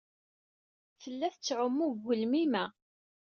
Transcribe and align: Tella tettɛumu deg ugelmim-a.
Tella 1.01 1.27
tettɛumu 1.33 1.87
deg 1.91 1.99
ugelmim-a. 2.03 2.65